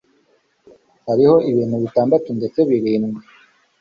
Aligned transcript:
Hariho 1.07 1.35
ibintu 1.49 1.75
bitandatu 1.83 2.29
ndetse 2.37 2.59
birindwi 2.69 3.21